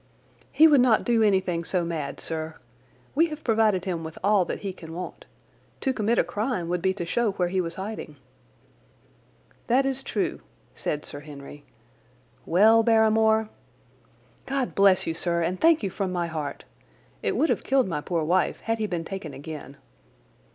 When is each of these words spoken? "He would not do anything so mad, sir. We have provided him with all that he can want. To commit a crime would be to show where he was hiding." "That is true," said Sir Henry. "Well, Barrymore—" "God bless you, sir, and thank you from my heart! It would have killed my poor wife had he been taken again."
"He 0.51 0.67
would 0.67 0.81
not 0.81 1.03
do 1.03 1.21
anything 1.21 1.63
so 1.63 1.85
mad, 1.85 2.19
sir. 2.19 2.55
We 3.13 3.27
have 3.27 3.43
provided 3.43 3.85
him 3.85 4.03
with 4.03 4.17
all 4.23 4.45
that 4.45 4.61
he 4.61 4.73
can 4.73 4.95
want. 4.95 5.25
To 5.81 5.93
commit 5.93 6.17
a 6.17 6.23
crime 6.23 6.69
would 6.69 6.81
be 6.81 6.91
to 6.95 7.05
show 7.05 7.33
where 7.33 7.49
he 7.49 7.61
was 7.61 7.75
hiding." 7.75 8.15
"That 9.67 9.85
is 9.85 10.01
true," 10.01 10.41
said 10.73 11.05
Sir 11.05 11.19
Henry. 11.19 11.65
"Well, 12.47 12.81
Barrymore—" 12.81 13.49
"God 14.47 14.73
bless 14.73 15.05
you, 15.05 15.13
sir, 15.13 15.43
and 15.43 15.59
thank 15.61 15.83
you 15.83 15.91
from 15.91 16.11
my 16.11 16.25
heart! 16.25 16.63
It 17.21 17.37
would 17.37 17.49
have 17.49 17.63
killed 17.63 17.87
my 17.87 18.01
poor 18.01 18.23
wife 18.23 18.61
had 18.61 18.79
he 18.79 18.87
been 18.87 19.05
taken 19.05 19.35
again." 19.35 19.77